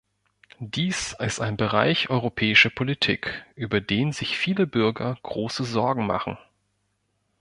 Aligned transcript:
Dies 0.59 1.15
ist 1.19 1.39
ein 1.41 1.57
Bereich 1.57 2.09
europäischer 2.09 2.71
Politik, 2.71 3.45
über 3.53 3.81
den 3.81 4.13
sich 4.13 4.35
viele 4.35 4.65
Bürger 4.65 5.15
große 5.21 5.63
Sorgen 5.63 6.07
machen. 6.07 6.39